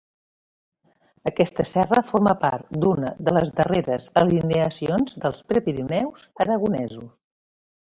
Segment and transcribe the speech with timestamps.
[1.31, 7.11] Aquesta serra forma part d'una de les darreres alineacions dels Prepirineus aragonesos.